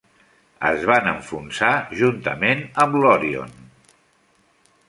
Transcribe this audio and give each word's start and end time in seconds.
Es 0.69 0.85
van 0.91 1.09
enfonsar 1.11 1.69
juntament 2.01 2.65
amb 2.85 3.01
l'"Orion". 3.03 3.57